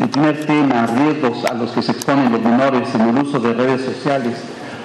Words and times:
el 0.00 0.08
primer 0.08 0.44
tema, 0.46 0.86
riesgos 0.86 1.44
a 1.44 1.54
los 1.54 1.70
que 1.70 1.82
se 1.82 1.92
exponen 1.92 2.32
los 2.32 2.40
menores 2.40 2.94
en 2.94 3.00
el 3.02 3.18
uso 3.18 3.38
de 3.38 3.52
redes 3.54 3.82
sociales, 3.82 4.36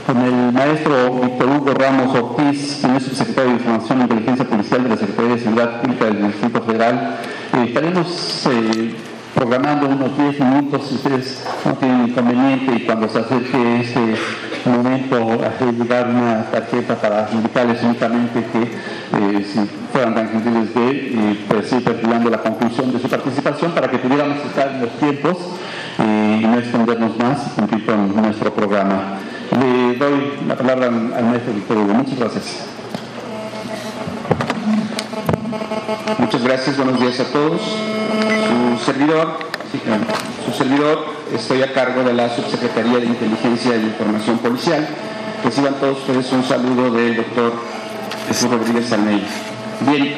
con 0.05 0.17
el 0.17 0.51
maestro 0.51 1.13
Víctor 1.21 1.49
Hugo 1.49 1.73
Ramos 1.73 2.15
Ortiz, 2.15 2.79
quien 2.81 2.95
es 2.95 3.03
subsecretario 3.03 3.51
de 3.51 3.57
Información 3.57 3.99
e 3.99 4.03
Inteligencia 4.03 4.45
Policial 4.45 4.83
de 4.83 4.89
la 4.89 4.97
Secretaría 4.97 5.35
de 5.35 5.39
Seguridad 5.39 5.81
Pública 5.81 6.05
del 6.05 6.27
Distrito 6.27 6.61
Federal. 6.61 7.17
Eh, 7.53 7.63
estaremos 7.67 8.47
eh, 8.51 8.95
programando 9.35 9.87
unos 9.87 10.17
10 10.17 10.39
minutos, 10.39 10.87
si 10.87 10.95
ustedes 10.95 11.45
no 11.65 11.73
tienen 11.73 12.07
inconveniente, 12.07 12.75
y 12.75 12.85
cuando 12.85 13.07
se 13.07 13.19
acerque 13.19 13.81
este 13.81 14.15
momento, 14.65 15.39
hacer 15.45 15.73
llegar 15.73 16.07
una 16.07 16.45
tarjeta 16.51 16.95
para 16.95 17.29
indicarles 17.31 17.81
únicamente 17.83 18.45
que 18.51 18.63
eh, 18.63 19.45
si 19.45 19.59
fueran 19.91 20.15
tan 20.15 20.29
gentiles 20.29 20.73
de 20.73 20.89
eh, 20.91 21.45
pues, 21.47 21.67
perfilando 21.83 22.29
la 22.29 22.39
conclusión 22.39 22.91
de 22.91 22.99
su 22.99 23.07
participación 23.07 23.71
para 23.71 23.89
que 23.89 23.97
pudiéramos 23.99 24.37
estar 24.45 24.69
en 24.69 24.81
los 24.81 24.91
tiempos 24.99 25.37
y 25.97 26.45
no 26.45 26.57
extendernos 26.57 27.17
más 27.17 27.47
y 27.47 27.49
cumplir 27.59 27.85
con 27.85 28.21
nuestro 28.21 28.53
programa. 28.53 29.19
Le 29.51 29.95
doy 29.95 30.33
la 30.47 30.55
palabra 30.55 30.87
al 30.87 31.25
maestro 31.25 31.53
Víctor 31.53 31.77
Hugo. 31.77 31.93
Muchas 31.93 32.19
gracias. 32.19 32.65
Muchas 36.17 36.43
gracias, 36.43 36.77
buenos 36.77 36.99
días 36.99 37.19
a 37.19 37.25
todos. 37.25 37.61
Su 37.61 38.85
servidor, 38.85 39.39
su 40.45 40.53
servidor, 40.53 41.18
estoy 41.33 41.61
a 41.61 41.73
cargo 41.73 42.03
de 42.03 42.13
la 42.13 42.29
Subsecretaría 42.35 42.99
de 42.99 43.05
Inteligencia 43.05 43.75
y 43.75 43.81
Información 43.81 44.37
Policial. 44.39 44.87
Reciban 45.43 45.75
todos 45.75 45.99
ustedes 45.99 46.31
un 46.31 46.43
saludo 46.43 46.91
del 46.91 47.17
doctor 47.17 47.53
Jesús 48.27 48.49
Rodríguez 48.49 48.91
Almeida. 48.91 49.27
Bien, 49.81 50.15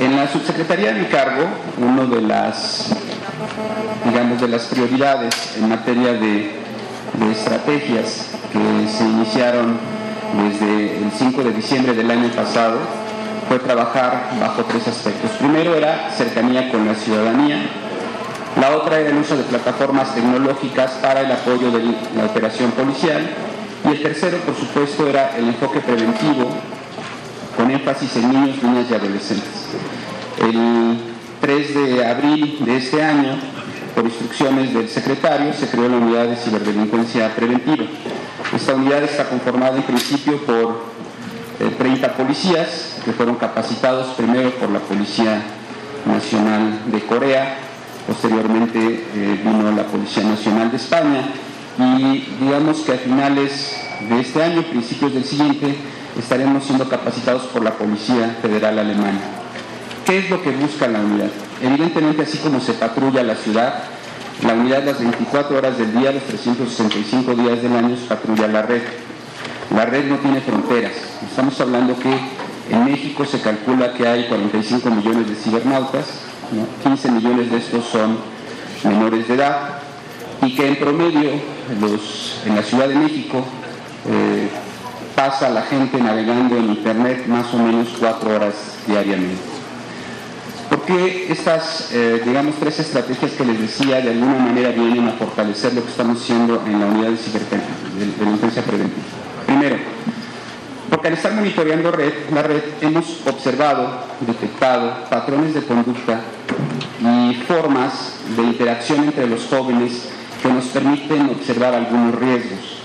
en 0.00 0.16
la 0.16 0.28
Subsecretaría 0.28 0.92
de 0.92 1.00
mi 1.00 1.06
cargo, 1.06 1.44
una 1.78 2.04
de 2.04 2.22
las, 2.22 2.94
digamos, 4.04 4.40
de 4.40 4.48
las 4.48 4.64
prioridades 4.64 5.34
en 5.56 5.68
materia 5.68 6.12
de, 6.14 6.52
de 7.18 7.32
estrategias 7.32 8.30
que 8.52 8.88
se 8.88 9.04
iniciaron 9.04 9.78
desde 10.34 10.98
el 10.98 11.12
5 11.16 11.44
de 11.44 11.52
diciembre 11.52 11.94
del 11.94 12.10
año 12.10 12.28
pasado 12.30 12.78
fue 13.48 13.58
trabajar 13.60 14.30
bajo 14.40 14.64
tres 14.64 14.88
aspectos. 14.88 15.30
Primero 15.38 15.74
era 15.74 16.10
cercanía 16.10 16.68
con 16.70 16.86
la 16.86 16.94
ciudadanía, 16.94 17.58
la 18.60 18.76
otra 18.76 18.98
era 18.98 19.10
el 19.10 19.18
uso 19.18 19.36
de 19.36 19.42
plataformas 19.44 20.14
tecnológicas 20.14 20.92
para 21.02 21.20
el 21.20 21.30
apoyo 21.30 21.70
de 21.70 21.84
la 22.16 22.24
operación 22.24 22.70
policial 22.72 23.28
y 23.84 23.88
el 23.88 24.02
tercero, 24.02 24.38
por 24.38 24.56
supuesto, 24.56 25.06
era 25.06 25.36
el 25.36 25.48
enfoque 25.48 25.80
preventivo 25.80 26.48
con 27.56 27.70
énfasis 27.70 28.16
en 28.16 28.32
niños, 28.32 28.62
niñas 28.62 28.86
y 28.90 28.94
adolescentes. 28.94 29.66
El 30.38 30.98
3 31.40 31.74
de 31.74 32.06
abril 32.06 32.58
de 32.64 32.76
este 32.76 33.02
año, 33.02 33.38
por 33.94 34.04
instrucciones 34.04 34.74
del 34.74 34.88
secretario, 34.88 35.52
se 35.52 35.68
creó 35.68 35.88
la 35.88 35.98
unidad 35.98 36.26
de 36.26 36.36
ciberdelincuencia 36.36 37.34
preventiva. 37.34 37.84
Esta 38.54 38.74
unidad 38.74 39.02
está 39.02 39.28
conformada 39.28 39.76
en 39.76 39.82
principio 39.82 40.38
por 40.44 40.84
30 41.78 42.12
policías 42.14 42.96
que 43.04 43.12
fueron 43.12 43.36
capacitados 43.36 44.14
primero 44.14 44.50
por 44.52 44.70
la 44.70 44.80
Policía 44.80 45.42
Nacional 46.06 46.80
de 46.86 47.00
Corea, 47.00 47.58
posteriormente 48.06 48.78
eh, 49.14 49.40
vino 49.44 49.72
la 49.72 49.84
Policía 49.84 50.24
Nacional 50.24 50.70
de 50.70 50.76
España 50.76 51.28
y 51.78 52.26
digamos 52.40 52.80
que 52.80 52.92
a 52.92 52.96
finales 52.96 53.76
de 54.08 54.20
este 54.20 54.42
año, 54.42 54.62
principios 54.62 55.12
del 55.14 55.24
siguiente, 55.24 55.76
estaremos 56.18 56.64
siendo 56.64 56.88
capacitados 56.88 57.42
por 57.44 57.62
la 57.62 57.72
Policía 57.72 58.36
Federal 58.40 58.78
Alemana. 58.78 59.20
¿Qué 60.06 60.18
es 60.18 60.30
lo 60.30 60.42
que 60.42 60.50
busca 60.52 60.86
la 60.88 61.00
unidad? 61.00 61.30
Evidentemente, 61.60 62.22
así 62.22 62.38
como 62.38 62.60
se 62.60 62.74
patrulla 62.74 63.22
la 63.22 63.34
ciudad, 63.34 63.82
la 64.44 64.54
unidad 64.54 64.84
las 64.84 64.98
24 64.98 65.56
horas 65.56 65.78
del 65.78 65.92
día, 65.98 66.12
los 66.12 66.22
365 66.24 67.34
días 67.34 67.62
del 67.62 67.74
año, 67.74 67.96
patrulla 68.08 68.46
la 68.46 68.62
red. 68.62 68.82
La 69.74 69.84
red 69.84 70.04
no 70.04 70.16
tiene 70.18 70.40
fronteras. 70.40 70.92
Estamos 71.28 71.60
hablando 71.60 71.98
que 71.98 72.10
en 72.70 72.84
México 72.84 73.24
se 73.24 73.40
calcula 73.40 73.94
que 73.94 74.06
hay 74.06 74.26
45 74.28 74.90
millones 74.90 75.28
de 75.28 75.34
cibernautas, 75.34 76.06
15 76.82 77.10
millones 77.10 77.50
de 77.50 77.58
estos 77.58 77.84
son 77.86 78.18
menores 78.84 79.26
de 79.28 79.34
edad, 79.34 79.80
y 80.42 80.54
que 80.54 80.68
en 80.68 80.76
promedio 80.76 81.30
los, 81.80 82.40
en 82.44 82.56
la 82.56 82.62
Ciudad 82.62 82.88
de 82.88 82.94
México 82.94 83.44
eh, 84.08 84.48
pasa 85.14 85.48
la 85.48 85.62
gente 85.62 85.98
navegando 85.98 86.56
en 86.56 86.70
Internet 86.70 87.26
más 87.26 87.52
o 87.54 87.58
menos 87.58 87.88
cuatro 87.98 88.34
horas 88.34 88.54
diariamente. 88.86 89.40
¿Por 90.68 90.82
qué 90.82 91.32
estas, 91.32 91.90
eh, 91.92 92.22
digamos, 92.24 92.56
tres 92.56 92.80
estrategias 92.80 93.32
que 93.32 93.44
les 93.44 93.60
decía 93.60 94.00
de 94.00 94.10
alguna 94.10 94.38
manera 94.38 94.70
vienen 94.70 95.08
a 95.08 95.12
fortalecer 95.12 95.74
lo 95.74 95.82
que 95.84 95.90
estamos 95.90 96.20
haciendo 96.20 96.62
en 96.66 96.80
la 96.80 96.86
unidad 96.86 97.10
de 97.10 97.16
ciberdelincuencia 97.16 98.62
preventiva? 98.62 99.04
Primero, 99.46 99.76
porque 100.90 101.08
al 101.08 101.14
estar 101.14 101.32
monitoreando 101.32 101.90
red, 101.92 102.12
la 102.32 102.42
red 102.42 102.62
hemos 102.80 103.26
observado, 103.26 104.00
detectado 104.20 104.92
patrones 105.08 105.54
de 105.54 105.62
conducta 105.62 106.20
y 107.00 107.34
formas 107.46 108.14
de 108.36 108.42
interacción 108.42 109.04
entre 109.04 109.26
los 109.26 109.46
jóvenes 109.46 110.08
que 110.42 110.48
nos 110.48 110.64
permiten 110.66 111.30
observar 111.30 111.74
algunos 111.74 112.14
riesgos. 112.14 112.76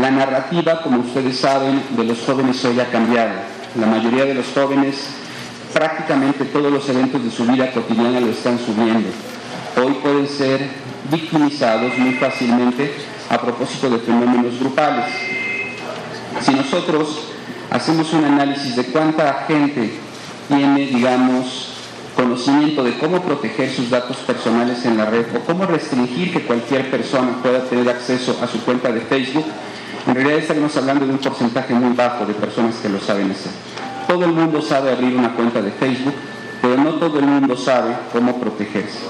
La 0.00 0.10
narrativa, 0.10 0.82
como 0.82 1.00
ustedes 1.00 1.38
saben, 1.38 1.82
de 1.90 2.04
los 2.04 2.20
jóvenes 2.20 2.64
hoy 2.64 2.80
ha 2.80 2.90
cambiado. 2.90 3.34
La 3.78 3.86
mayoría 3.86 4.24
de 4.24 4.34
los 4.34 4.46
jóvenes, 4.54 4.96
prácticamente 5.72 6.44
todos 6.46 6.72
los 6.72 6.88
eventos 6.88 7.22
de 7.22 7.30
su 7.30 7.44
vida 7.44 7.70
cotidiana 7.72 8.20
lo 8.20 8.30
están 8.30 8.58
subiendo. 8.58 9.08
Hoy 9.76 9.94
pueden 10.02 10.28
ser 10.28 10.68
victimizados 11.10 11.96
muy 11.98 12.14
fácilmente 12.14 12.94
a 13.28 13.38
propósito 13.38 13.90
de 13.90 13.98
fenómenos 13.98 14.58
grupales. 14.58 15.06
Si 16.40 16.52
nosotros 16.52 17.28
hacemos 17.70 18.12
un 18.12 18.24
análisis 18.24 18.76
de 18.76 18.84
cuánta 18.84 19.44
gente 19.46 19.98
tiene, 20.48 20.86
digamos, 20.86 21.75
conocimiento 22.16 22.82
de 22.82 22.98
cómo 22.98 23.22
proteger 23.22 23.70
sus 23.70 23.90
datos 23.90 24.16
personales 24.18 24.84
en 24.86 24.96
la 24.96 25.04
red 25.04 25.26
o 25.36 25.40
cómo 25.40 25.66
restringir 25.66 26.32
que 26.32 26.42
cualquier 26.42 26.90
persona 26.90 27.36
pueda 27.42 27.60
tener 27.64 27.88
acceso 27.88 28.38
a 28.42 28.46
su 28.46 28.64
cuenta 28.64 28.90
de 28.90 29.02
Facebook, 29.02 29.44
en 30.06 30.14
realidad 30.14 30.38
estaremos 30.38 30.76
hablando 30.76 31.06
de 31.06 31.12
un 31.12 31.18
porcentaje 31.18 31.74
muy 31.74 31.94
bajo 31.94 32.24
de 32.24 32.32
personas 32.32 32.76
que 32.76 32.88
lo 32.88 33.00
saben 33.00 33.30
hacer. 33.30 33.52
Todo 34.08 34.24
el 34.24 34.32
mundo 34.32 34.62
sabe 34.62 34.90
abrir 34.90 35.14
una 35.14 35.34
cuenta 35.34 35.60
de 35.60 35.70
Facebook, 35.72 36.14
pero 36.62 36.76
no 36.76 36.94
todo 36.94 37.18
el 37.18 37.26
mundo 37.26 37.56
sabe 37.56 37.94
cómo 38.12 38.40
protegerse. 38.40 39.00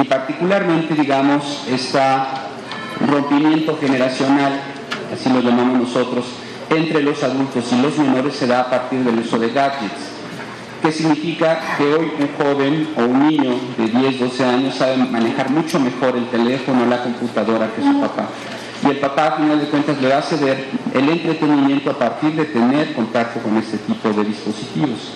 Y 0.00 0.04
particularmente, 0.04 0.94
digamos, 0.94 1.64
este 1.68 2.00
rompimiento 3.06 3.76
generacional, 3.80 4.60
así 5.12 5.28
lo 5.28 5.40
llamamos 5.40 5.80
nosotros, 5.80 6.24
entre 6.70 7.02
los 7.02 7.22
adultos 7.22 7.64
y 7.72 7.82
los 7.82 7.98
menores 7.98 8.34
se 8.34 8.46
da 8.46 8.60
a 8.60 8.70
partir 8.70 9.00
del 9.00 9.18
uso 9.18 9.38
de 9.38 9.50
gadgets. 9.50 10.13
¿Qué 10.84 10.92
significa 10.92 11.78
que 11.78 11.84
hoy 11.84 12.12
un 12.20 12.28
joven 12.36 12.88
o 12.94 13.04
un 13.04 13.26
niño 13.26 13.54
de 13.78 13.88
10, 13.88 14.20
12 14.20 14.44
años 14.44 14.74
sabe 14.74 14.98
manejar 14.98 15.48
mucho 15.48 15.80
mejor 15.80 16.14
el 16.14 16.28
teléfono 16.28 16.82
o 16.82 16.86
la 16.86 17.02
computadora 17.02 17.70
que 17.74 17.80
su 17.80 18.00
papá? 18.02 18.28
Y 18.84 18.90
el 18.90 18.98
papá, 18.98 19.28
a 19.28 19.36
final 19.36 19.60
de 19.60 19.68
cuentas, 19.68 19.98
le 20.02 20.08
va 20.08 20.18
a 20.18 20.22
ceder 20.22 20.66
el 20.92 21.08
entretenimiento 21.08 21.90
a 21.90 21.98
partir 21.98 22.34
de 22.34 22.44
tener 22.44 22.92
contacto 22.92 23.40
con 23.40 23.56
este 23.56 23.78
tipo 23.78 24.10
de 24.10 24.24
dispositivos. 24.24 25.14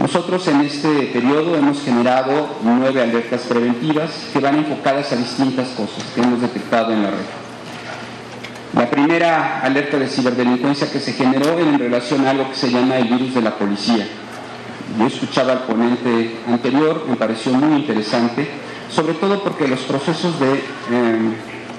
Nosotros 0.00 0.46
en 0.46 0.60
este 0.60 1.10
periodo 1.12 1.56
hemos 1.56 1.82
generado 1.82 2.58
nueve 2.62 3.02
alertas 3.02 3.40
preventivas 3.40 4.28
que 4.32 4.38
van 4.38 4.54
enfocadas 4.54 5.10
a 5.10 5.16
distintas 5.16 5.70
cosas 5.70 6.04
que 6.14 6.20
hemos 6.20 6.40
detectado 6.40 6.92
en 6.92 7.02
la 7.02 7.10
red. 7.10 7.26
La 8.76 8.88
primera 8.88 9.62
alerta 9.62 9.98
de 9.98 10.06
ciberdelincuencia 10.06 10.88
que 10.92 11.00
se 11.00 11.12
generó 11.14 11.58
en 11.58 11.76
relación 11.76 12.24
a 12.24 12.30
algo 12.30 12.48
que 12.50 12.54
se 12.54 12.70
llama 12.70 12.98
el 12.98 13.08
virus 13.08 13.34
de 13.34 13.42
la 13.42 13.56
policía. 13.58 14.06
Yo 14.98 15.06
escuchaba 15.06 15.52
al 15.52 15.62
ponente 15.62 16.38
anterior, 16.48 17.04
me 17.08 17.14
pareció 17.14 17.52
muy 17.52 17.78
interesante, 17.78 18.48
sobre 18.90 19.14
todo 19.14 19.44
porque 19.44 19.68
los 19.68 19.78
procesos 19.80 20.40
de 20.40 20.54
eh, 20.54 21.32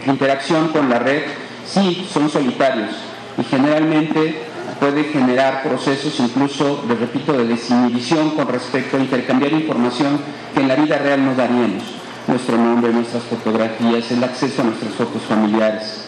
interacción 0.06 0.70
con 0.70 0.90
la 0.90 1.00
red 1.00 1.24
sí 1.66 2.08
son 2.14 2.30
solitarios 2.30 2.92
y 3.38 3.44
generalmente 3.44 4.44
puede 4.80 5.04
generar 5.04 5.64
procesos 5.64 6.18
incluso, 6.22 6.86
les 6.88 6.98
repito, 6.98 7.34
de 7.34 7.46
desinhibición 7.46 8.30
con 8.32 8.48
respecto 8.48 8.96
a 8.96 9.02
intercambiar 9.02 9.52
información 9.52 10.22
que 10.54 10.62
en 10.62 10.70
la 10.70 10.76
vida 10.76 10.98
real 10.98 11.26
no 11.26 11.36
daríamos. 11.36 11.84
Nuestro 12.26 12.58
nombre, 12.58 12.94
nuestras 12.94 13.24
fotografías, 13.24 14.10
el 14.12 14.24
acceso 14.24 14.62
a 14.62 14.66
nuestras 14.66 14.94
fotos 14.94 15.24
familiares. 15.24 16.06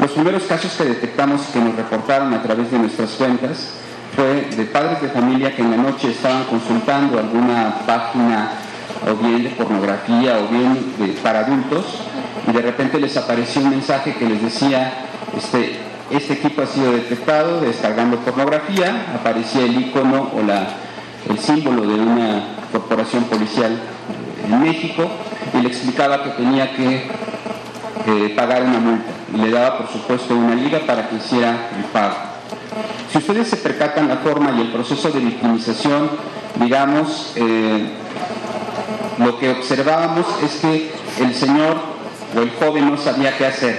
Los 0.00 0.10
primeros 0.10 0.42
casos 0.44 0.72
que 0.72 0.84
detectamos 0.84 1.42
y 1.48 1.52
que 1.52 1.60
nos 1.60 1.76
reportaron 1.76 2.34
a 2.34 2.42
través 2.42 2.72
de 2.72 2.78
nuestras 2.78 3.10
cuentas 3.10 3.81
fue 4.14 4.48
de 4.56 4.64
padres 4.66 5.00
de 5.00 5.08
familia 5.08 5.54
que 5.54 5.62
en 5.62 5.70
la 5.70 5.76
noche 5.76 6.10
estaban 6.10 6.44
consultando 6.44 7.18
alguna 7.18 7.86
página 7.86 8.52
o 9.10 9.14
bien 9.16 9.44
de 9.44 9.50
pornografía 9.50 10.38
o 10.38 10.48
bien 10.48 11.16
para 11.22 11.40
adultos 11.40 11.84
y 12.46 12.52
de 12.52 12.62
repente 12.62 13.00
les 13.00 13.16
apareció 13.16 13.62
un 13.62 13.70
mensaje 13.70 14.14
que 14.14 14.26
les 14.26 14.42
decía 14.42 14.92
este, 15.36 15.76
este 16.10 16.34
equipo 16.34 16.62
ha 16.62 16.66
sido 16.66 16.92
detectado 16.92 17.60
descargando 17.60 18.18
pornografía, 18.18 19.14
aparecía 19.18 19.64
el 19.64 19.80
icono 19.80 20.30
o 20.34 20.42
la, 20.42 20.68
el 21.28 21.38
símbolo 21.38 21.86
de 21.86 21.94
una 21.94 22.44
corporación 22.70 23.24
policial 23.24 23.78
en 24.44 24.60
México 24.60 25.08
y 25.54 25.62
le 25.62 25.68
explicaba 25.68 26.22
que 26.22 26.30
tenía 26.30 26.74
que 26.76 27.06
eh, 28.06 28.34
pagar 28.36 28.62
una 28.62 28.78
multa 28.78 29.10
y 29.34 29.38
le 29.38 29.50
daba 29.50 29.78
por 29.78 29.88
supuesto 29.88 30.34
una 30.34 30.54
liga 30.54 30.80
para 30.80 31.08
que 31.08 31.16
hiciera 31.16 31.70
el 31.78 31.84
pago. 31.84 32.14
Si 33.12 33.18
ustedes 33.18 33.48
se 33.48 33.58
percatan 33.58 34.08
la 34.08 34.16
forma 34.16 34.52
y 34.52 34.62
el 34.62 34.72
proceso 34.72 35.10
de 35.10 35.20
victimización, 35.20 36.08
digamos, 36.54 37.34
eh, 37.36 37.90
lo 39.18 39.38
que 39.38 39.50
observábamos 39.50 40.24
es 40.42 40.56
que 40.62 40.90
el 41.20 41.34
señor 41.34 41.76
o 42.34 42.40
el 42.40 42.50
joven 42.52 42.90
no 42.90 42.96
sabía 42.96 43.36
qué 43.36 43.44
hacer, 43.44 43.78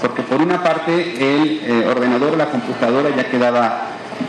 porque 0.00 0.22
por 0.22 0.42
una 0.42 0.64
parte 0.64 1.14
el 1.16 1.60
eh, 1.62 1.86
ordenador, 1.88 2.36
la 2.36 2.46
computadora 2.46 3.10
ya 3.14 3.30
quedaba 3.30 3.82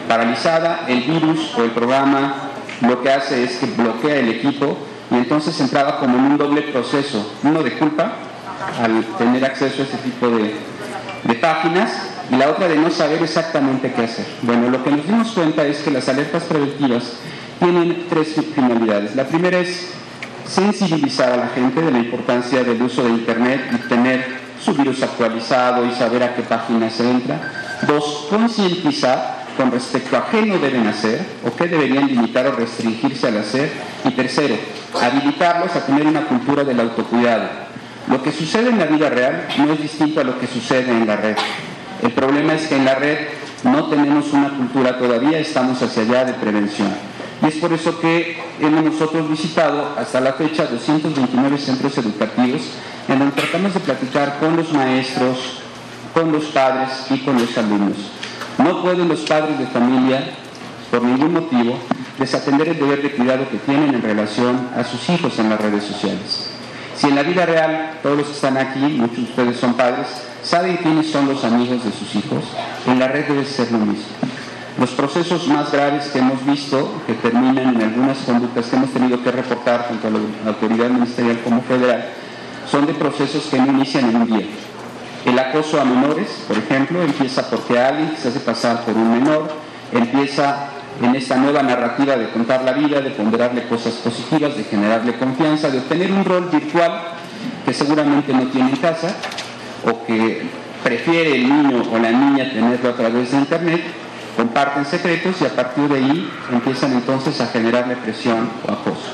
paralizada, 0.07 0.85
el 0.87 1.01
virus 1.01 1.55
o 1.57 1.63
el 1.63 1.71
programa 1.71 2.51
lo 2.81 3.01
que 3.01 3.11
hace 3.11 3.43
es 3.43 3.57
que 3.57 3.65
bloquea 3.65 4.17
el 4.17 4.29
equipo 4.29 4.77
y 5.09 5.15
entonces 5.15 5.59
entraba 5.61 5.97
como 5.97 6.15
en 6.19 6.25
un 6.25 6.37
doble 6.37 6.61
proceso, 6.61 7.33
uno 7.41 7.63
de 7.63 7.73
culpa 7.73 8.11
al 8.79 9.03
tener 9.17 9.43
acceso 9.45 9.81
a 9.81 9.85
ese 9.85 9.97
tipo 9.97 10.29
de, 10.29 10.53
de 11.23 11.33
páginas 11.35 12.12
y 12.33 12.37
la 12.37 12.49
otra 12.49 12.67
de 12.67 12.77
no 12.77 12.89
saber 12.89 13.21
exactamente 13.21 13.93
qué 13.93 14.03
hacer. 14.03 14.25
Bueno, 14.41 14.69
lo 14.69 14.83
que 14.83 14.91
nos 14.91 15.05
dimos 15.05 15.31
cuenta 15.33 15.65
es 15.65 15.79
que 15.79 15.91
las 15.91 16.09
alertas 16.09 16.43
preventivas 16.43 17.03
tienen 17.59 18.07
tres 18.09 18.35
finalidades. 18.55 19.15
La 19.15 19.25
primera 19.25 19.59
es 19.59 19.91
sensibilizar 20.47 21.31
a 21.31 21.37
la 21.37 21.47
gente 21.49 21.81
de 21.81 21.91
la 21.91 21.99
importancia 21.99 22.63
del 22.63 22.81
uso 22.81 23.03
de 23.03 23.09
Internet 23.09 23.61
y 23.73 23.87
tener 23.87 24.25
su 24.59 24.73
virus 24.73 25.03
actualizado 25.03 25.85
y 25.85 25.91
saber 25.91 26.23
a 26.23 26.35
qué 26.35 26.41
página 26.41 26.89
se 26.89 27.09
entra. 27.09 27.51
Dos, 27.87 28.27
concientizar 28.29 29.43
con 29.55 29.71
respecto 29.71 30.17
a 30.17 30.27
qué 30.29 30.43
no 30.43 30.57
deben 30.57 30.87
hacer 30.87 31.23
o 31.45 31.55
qué 31.55 31.67
deberían 31.67 32.07
limitar 32.07 32.47
o 32.47 32.53
restringirse 32.53 33.27
al 33.27 33.37
hacer. 33.37 33.71
Y 34.05 34.11
tercero, 34.11 34.55
habilitarlos 34.99 35.75
a 35.75 35.85
tener 35.85 36.07
una 36.07 36.25
cultura 36.25 36.63
del 36.63 36.79
autocuidado. 36.79 37.47
Lo 38.09 38.23
que 38.23 38.31
sucede 38.31 38.69
en 38.69 38.79
la 38.79 38.85
vida 38.85 39.09
real 39.09 39.47
no 39.57 39.71
es 39.71 39.81
distinto 39.81 40.19
a 40.19 40.23
lo 40.23 40.39
que 40.39 40.47
sucede 40.47 40.91
en 40.91 41.05
la 41.05 41.15
red. 41.15 41.37
El 42.03 42.11
problema 42.11 42.53
es 42.53 42.67
que 42.67 42.75
en 42.75 42.83
la 42.83 42.95
red 42.95 43.17
no 43.63 43.85
tenemos 43.85 44.33
una 44.33 44.49
cultura 44.49 44.97
todavía, 44.97 45.39
estamos 45.39 45.81
hacia 45.81 46.03
allá 46.03 46.25
de 46.25 46.33
prevención. 46.33 46.89
Y 47.41 47.47
es 47.47 47.55
por 47.55 47.71
eso 47.71 47.97
que 48.01 48.37
hemos 48.59 48.83
nosotros 48.83 49.29
visitado 49.29 49.95
hasta 49.97 50.19
la 50.19 50.33
fecha 50.33 50.65
229 50.65 51.57
centros 51.57 51.97
educativos 51.97 52.61
en 53.07 53.19
donde 53.19 53.41
tratamos 53.41 53.73
de 53.73 53.79
platicar 53.79 54.37
con 54.41 54.57
los 54.57 54.73
maestros, 54.73 55.61
con 56.13 56.33
los 56.33 56.43
padres 56.47 56.89
y 57.09 57.19
con 57.19 57.39
los 57.39 57.57
alumnos. 57.57 57.95
No 58.57 58.81
pueden 58.81 59.07
los 59.07 59.21
padres 59.21 59.57
de 59.57 59.67
familia, 59.67 60.25
por 60.91 61.03
ningún 61.03 61.31
motivo, 61.31 61.79
desatender 62.19 62.67
el 62.67 62.79
deber 62.79 63.01
de 63.01 63.11
cuidado 63.11 63.49
que 63.49 63.57
tienen 63.59 63.95
en 63.95 64.01
relación 64.01 64.69
a 64.75 64.83
sus 64.83 65.07
hijos 65.09 65.39
en 65.39 65.49
las 65.49 65.61
redes 65.61 65.85
sociales. 65.85 66.52
Si 66.95 67.07
en 67.07 67.15
la 67.15 67.23
vida 67.23 67.45
real, 67.45 67.99
todos 68.03 68.17
los 68.17 68.27
que 68.27 68.33
están 68.33 68.57
aquí, 68.57 68.79
muchos 68.79 69.17
de 69.17 69.23
ustedes 69.23 69.57
son 69.57 69.73
padres, 69.73 70.07
saben 70.43 70.77
quiénes 70.77 71.09
son 71.09 71.27
los 71.27 71.43
amigos 71.43 71.83
de 71.83 71.91
sus 71.91 72.15
hijos, 72.15 72.43
en 72.85 72.99
la 72.99 73.07
red 73.07 73.25
debe 73.27 73.45
ser 73.45 73.71
lo 73.71 73.79
mismo. 73.79 74.05
Los 74.79 74.91
procesos 74.91 75.47
más 75.47 75.71
graves 75.71 76.07
que 76.07 76.19
hemos 76.19 76.45
visto, 76.45 77.01
que 77.05 77.13
terminan 77.13 77.75
en 77.75 77.81
algunas 77.81 78.17
conductas 78.19 78.67
que 78.67 78.75
hemos 78.75 78.91
tenido 78.91 79.23
que 79.23 79.31
reportar 79.31 79.87
tanto 79.87 80.07
a 80.07 80.11
la 80.11 80.49
autoridad 80.49 80.89
ministerial 80.89 81.39
como 81.43 81.61
federal, 81.61 82.09
son 82.69 82.85
de 82.85 82.93
procesos 82.93 83.45
que 83.45 83.59
no 83.59 83.67
inician 83.67 84.09
en 84.09 84.15
un 84.15 84.27
día. 84.27 84.47
El 85.25 85.39
acoso 85.39 85.79
a 85.79 85.85
menores, 85.85 86.27
por 86.47 86.57
ejemplo, 86.57 87.01
empieza 87.01 87.49
porque 87.49 87.79
alguien 87.79 88.15
se 88.17 88.29
hace 88.29 88.39
pasar 88.39 88.83
por 88.83 88.95
un 88.95 89.19
menor, 89.19 89.53
empieza 89.91 90.69
en 91.01 91.15
esta 91.15 91.35
nueva 91.37 91.63
narrativa 91.63 92.15
de 92.15 92.29
contar 92.29 92.63
la 92.63 92.73
vida, 92.73 93.01
de 93.01 93.11
ponderarle 93.11 93.67
cosas 93.67 93.93
positivas, 93.93 94.55
de 94.55 94.63
generarle 94.63 95.13
confianza, 95.17 95.69
de 95.69 95.79
obtener 95.79 96.11
un 96.11 96.23
rol 96.23 96.49
virtual 96.51 97.01
que 97.65 97.73
seguramente 97.73 98.33
no 98.33 98.43
tiene 98.47 98.71
en 98.71 98.75
casa 98.77 99.15
o 99.85 100.05
que 100.05 100.43
prefiere 100.83 101.35
el 101.35 101.49
niño 101.49 101.83
o 101.91 101.97
la 101.97 102.11
niña 102.11 102.49
tenerlo 102.51 102.89
a 102.89 102.95
través 102.95 103.31
de 103.31 103.37
internet, 103.37 103.81
comparten 104.35 104.85
secretos 104.85 105.35
y 105.41 105.45
a 105.45 105.55
partir 105.55 105.87
de 105.87 105.95
ahí 105.95 106.29
empiezan 106.51 106.93
entonces 106.93 107.39
a 107.41 107.47
generarle 107.47 107.95
presión 107.95 108.49
o 108.67 108.71
acoso. 108.71 109.13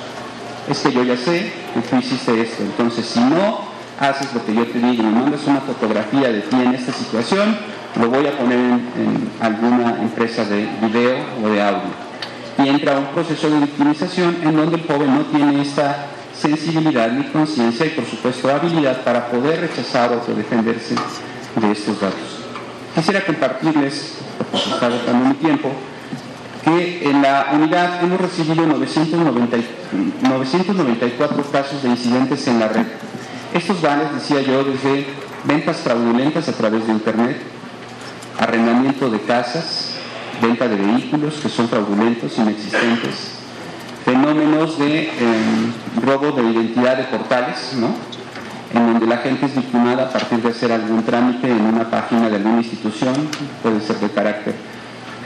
Es 0.69 0.79
que 0.79 0.91
yo 0.91 1.03
ya 1.03 1.17
sé 1.17 1.51
que 1.73 1.81
tú 1.81 1.95
hiciste 1.97 2.41
esto, 2.41 2.63
entonces 2.63 3.05
si 3.05 3.19
no 3.19 3.69
haces 3.99 4.33
lo 4.33 4.45
que 4.45 4.53
yo 4.53 4.65
te 4.65 4.79
digo, 4.79 5.03
me 5.03 5.11
mandas 5.11 5.45
una 5.45 5.61
fotografía 5.61 6.31
de 6.31 6.41
ti 6.41 6.55
en 6.55 6.73
esta 6.73 6.91
situación, 6.93 7.57
lo 7.97 8.09
voy 8.09 8.27
a 8.27 8.37
poner 8.37 8.57
en, 8.57 9.29
alguna 9.39 10.01
empresa 10.01 10.45
de 10.45 10.67
video 10.81 11.17
o 11.43 11.49
de 11.49 11.61
audio. 11.61 12.09
Y 12.63 12.67
entra 12.67 12.97
un 12.97 13.05
proceso 13.07 13.49
de 13.49 13.59
victimización 13.59 14.37
en 14.43 14.55
donde 14.55 14.75
el 14.75 14.83
joven 14.85 15.15
no 15.15 15.21
tiene 15.25 15.61
esta 15.61 16.07
sensibilidad 16.33 17.11
ni 17.11 17.23
conciencia 17.25 17.85
y 17.85 17.89
por 17.89 18.05
supuesto 18.05 18.49
habilidad 18.49 19.01
para 19.03 19.27
poder 19.27 19.61
rechazar 19.61 20.11
o 20.11 20.33
defenderse 20.33 20.95
de 21.55 21.71
estos 21.71 21.99
datos. 21.99 22.39
Quisiera 22.95 23.25
compartirles, 23.25 24.17
está 24.53 24.85
agotando 24.87 25.29
mi 25.29 25.35
tiempo, 25.35 25.71
que 26.63 27.09
en 27.09 27.21
la 27.21 27.47
unidad 27.53 28.03
hemos 28.03 28.19
recibido 28.19 28.65
990, 28.65 29.57
994 30.21 31.43
casos 31.51 31.83
de 31.83 31.89
incidentes 31.89 32.47
en 32.47 32.59
la 32.59 32.67
red. 32.67 32.85
Estos 33.53 33.81
van, 33.81 34.01
decía 34.15 34.41
yo, 34.41 34.63
desde 34.63 35.05
ventas 35.45 35.77
fraudulentas 35.77 36.47
a 36.49 36.53
través 36.53 36.85
de 36.85 36.93
Internet, 36.93 37.37
arrendamiento 38.39 39.09
de 39.09 39.19
casas, 39.21 39.95
venta 40.41 40.67
de 40.67 40.77
vehículos 40.77 41.35
que 41.35 41.49
son 41.49 41.67
fraudulentos, 41.67 42.37
inexistentes, 42.37 43.39
fenómenos 44.05 44.79
de 44.79 45.09
em, 45.09 46.01
robo 46.01 46.31
de 46.31 46.43
identidad 46.43 46.97
de 46.97 47.03
portales, 47.03 47.73
¿no? 47.75 47.93
en 48.73 48.93
donde 48.93 49.07
la 49.07 49.17
gente 49.17 49.47
es 49.47 49.55
victimada 49.55 50.03
a 50.03 50.09
partir 50.09 50.41
de 50.41 50.49
hacer 50.49 50.71
algún 50.71 51.03
trámite 51.03 51.49
en 51.49 51.61
una 51.61 51.89
página 51.89 52.29
de 52.29 52.35
alguna 52.35 52.57
institución, 52.57 53.15
puede 53.63 53.81
ser 53.81 53.97
de 53.97 54.09
carácter 54.09 54.55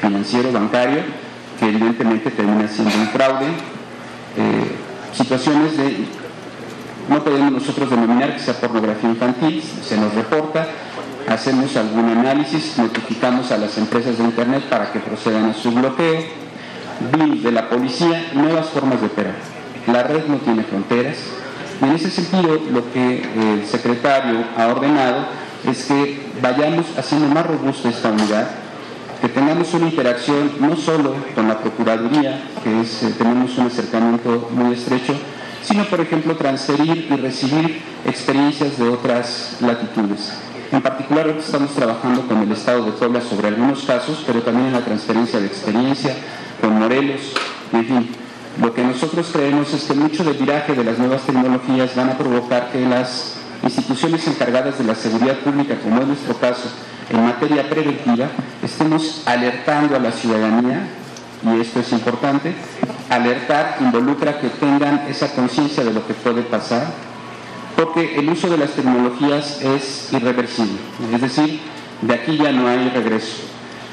financiero, 0.01 0.51
bancario, 0.51 1.01
que 1.59 1.67
evidentemente 1.67 2.31
termina 2.31 2.67
siendo 2.67 2.95
un 2.95 3.07
fraude, 3.07 3.47
eh, 4.37 4.71
situaciones 5.13 5.77
de, 5.77 6.05
no 7.09 7.23
podemos 7.23 7.51
nosotros 7.51 7.89
denominar 7.89 8.33
que 8.33 8.39
sea 8.39 8.53
pornografía 8.55 9.09
infantil, 9.09 9.61
se 9.61 9.97
nos 9.97 10.13
reporta, 10.13 10.65
hacemos 11.33 11.75
algún 11.75 12.09
análisis, 12.09 12.77
notificamos 12.77 13.51
a 13.51 13.57
las 13.57 13.77
empresas 13.77 14.17
de 14.17 14.23
Internet 14.23 14.63
para 14.69 14.91
que 14.91 14.99
procedan 14.99 15.49
a 15.49 15.53
su 15.53 15.71
bloqueo, 15.71 16.21
BIM 17.11 17.41
de 17.41 17.51
la 17.51 17.69
policía, 17.69 18.31
nuevas 18.33 18.67
formas 18.67 19.01
de 19.01 19.07
operar. 19.07 19.35
La 19.87 20.03
red 20.03 20.25
no 20.27 20.37
tiene 20.37 20.63
fronteras 20.63 21.17
y 21.81 21.85
en 21.85 21.91
ese 21.91 22.09
sentido 22.09 22.59
lo 22.71 22.91
que 22.93 23.21
el 23.21 23.65
secretario 23.65 24.45
ha 24.55 24.67
ordenado 24.67 25.25
es 25.69 25.85
que 25.85 26.21
vayamos 26.41 26.85
haciendo 26.97 27.27
más 27.27 27.45
robusta 27.45 27.89
esta 27.89 28.11
unidad, 28.11 28.49
que 29.21 29.29
tengamos 29.29 29.73
una 29.73 29.87
interacción 29.87 30.51
no 30.59 30.75
solo 30.75 31.15
con 31.33 31.47
la 31.47 31.57
Procuraduría, 31.59 32.43
que 32.63 32.81
eh, 32.81 33.13
tenemos 33.17 33.57
un 33.57 33.67
acercamiento 33.67 34.49
muy 34.51 34.73
estrecho, 34.73 35.15
sino 35.63 35.85
por 35.85 36.01
ejemplo 36.01 36.35
transferir 36.35 37.07
y 37.09 37.15
recibir 37.15 37.81
experiencias 38.05 38.77
de 38.77 38.89
otras 38.89 39.57
latitudes. 39.61 40.33
En 40.73 40.81
particular, 40.81 41.27
estamos 41.27 41.69
trabajando 41.75 42.27
con 42.27 42.41
el 42.41 42.51
Estado 42.51 42.83
de 42.83 42.93
Puebla 42.93 43.21
sobre 43.21 43.49
algunos 43.49 43.83
casos, 43.83 44.23
pero 44.25 44.41
también 44.41 44.69
en 44.69 44.73
la 44.73 44.81
transferencia 44.83 45.39
de 45.39 45.45
experiencia 45.45 46.15
con 46.59 46.79
Morelos, 46.79 47.21
en 47.71 47.85
fin. 47.85 48.09
Lo 48.59 48.73
que 48.73 48.83
nosotros 48.83 49.29
creemos 49.31 49.71
es 49.71 49.83
que 49.83 49.93
mucho 49.93 50.23
del 50.23 50.33
viraje 50.33 50.73
de 50.73 50.83
las 50.83 50.97
nuevas 50.97 51.21
tecnologías 51.27 51.95
van 51.95 52.09
a 52.09 52.17
provocar 52.17 52.71
que 52.71 52.81
las 52.87 53.35
instituciones 53.61 54.27
encargadas 54.27 54.79
de 54.79 54.85
la 54.85 54.95
seguridad 54.95 55.35
pública, 55.41 55.75
como 55.75 56.01
es 56.01 56.07
nuestro 56.07 56.35
caso, 56.39 56.71
en 57.11 57.23
materia 57.23 57.69
preventiva, 57.69 58.29
estemos 58.63 59.21
alertando 59.27 59.95
a 59.95 59.99
la 59.99 60.11
ciudadanía, 60.11 60.87
y 61.43 61.61
esto 61.61 61.81
es 61.81 61.91
importante, 61.91 62.55
alertar 63.11 63.77
involucra 63.79 64.39
que 64.39 64.49
tengan 64.49 65.05
esa 65.07 65.35
conciencia 65.35 65.83
de 65.83 65.93
lo 65.93 66.07
que 66.07 66.15
puede 66.15 66.41
pasar, 66.41 67.12
porque 67.75 68.19
el 68.19 68.29
uso 68.29 68.49
de 68.49 68.57
las 68.57 68.71
tecnologías 68.71 69.61
es 69.61 70.09
irreversible, 70.11 70.77
es 71.13 71.21
decir, 71.21 71.59
de 72.01 72.13
aquí 72.13 72.37
ya 72.37 72.51
no 72.51 72.67
hay 72.67 72.89
regreso. 72.89 73.43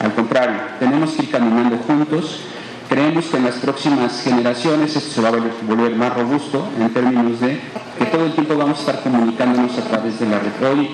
Al 0.01 0.15
contrario, 0.15 0.57
tenemos 0.79 1.13
que 1.13 1.25
ir 1.25 1.31
caminando 1.31 1.77
juntos. 1.79 2.41
Creemos 2.89 3.27
que 3.27 3.37
en 3.37 3.45
las 3.45 3.57
próximas 3.57 4.23
generaciones 4.23 4.97
esto 4.97 5.11
se 5.11 5.21
va 5.21 5.29
a 5.29 5.33
volver 5.33 5.95
más 5.95 6.15
robusto 6.15 6.67
en 6.79 6.91
términos 6.91 7.39
de 7.39 7.61
que 7.99 8.07
todo 8.07 8.25
el 8.25 8.33
tiempo 8.33 8.57
vamos 8.57 8.79
a 8.79 8.81
estar 8.81 9.03
comunicándonos 9.03 9.79
a 9.79 9.83
través 9.83 10.19
de 10.19 10.27
la 10.27 10.39
red. 10.39 10.73
Hoy 10.73 10.91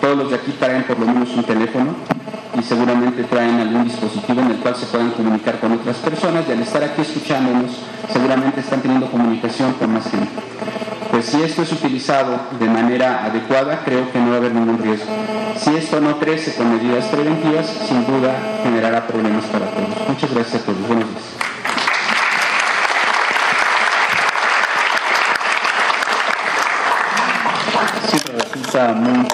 todos 0.00 0.18
los 0.18 0.30
de 0.30 0.36
aquí 0.36 0.52
traen 0.52 0.84
por 0.84 1.00
lo 1.00 1.06
menos 1.06 1.30
un 1.34 1.42
teléfono 1.42 1.96
y 2.56 2.62
seguramente 2.62 3.24
traen 3.24 3.58
algún 3.58 3.84
dispositivo 3.84 4.40
en 4.42 4.50
el 4.50 4.56
cual 4.58 4.76
se 4.76 4.86
puedan 4.86 5.10
comunicar 5.12 5.58
con 5.58 5.72
otras 5.72 5.96
personas 5.96 6.44
y 6.48 6.52
al 6.52 6.60
estar 6.60 6.84
aquí 6.84 7.02
escuchándonos 7.02 7.72
seguramente 8.12 8.60
están 8.60 8.82
teniendo 8.82 9.10
comunicación 9.10 9.72
con 9.72 9.94
más 9.94 10.04
gente 10.10 10.28
pues 11.12 11.26
si 11.26 11.42
esto 11.42 11.60
es 11.60 11.70
utilizado 11.70 12.40
de 12.58 12.66
manera 12.66 13.26
adecuada, 13.26 13.82
creo 13.84 14.10
que 14.10 14.18
no 14.18 14.30
va 14.30 14.36
a 14.36 14.38
haber 14.38 14.54
ningún 14.54 14.82
riesgo. 14.82 15.12
Si 15.58 15.76
esto 15.76 16.00
no 16.00 16.18
crece 16.18 16.54
con 16.54 16.74
medidas 16.74 17.04
preventivas, 17.04 17.66
sin 17.86 18.06
duda 18.06 18.34
generará 18.62 19.06
problemas 19.06 19.44
para 19.44 19.66
todos. 19.66 20.08
Muchas 20.08 20.32
gracias 20.32 20.62
a 20.62 20.64
todos. 20.64 20.88
Buenos 20.88 21.10
días. 21.10 21.22